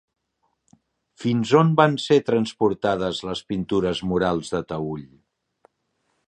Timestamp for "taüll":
4.73-5.07